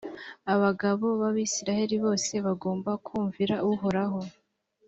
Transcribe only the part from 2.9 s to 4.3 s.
kumvira uhoraho,